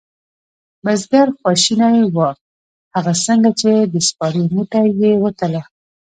[0.83, 2.17] بزگر خواشینی و
[2.95, 5.61] هغه ځکه چې د سپارې موټۍ یې وتله.